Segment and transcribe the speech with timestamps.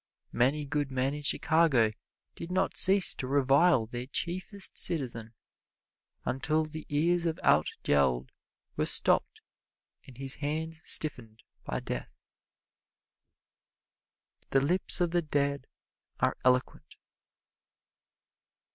[0.33, 1.91] Many good men in Chicago
[2.33, 5.35] did not cease to revile their chiefest citizen,
[6.25, 8.31] until the ears of Altgeld
[8.75, 9.43] were stopped
[10.07, 12.15] and his hands stiffened by death.
[14.49, 15.67] The lips of the dead
[16.19, 16.95] are eloquent.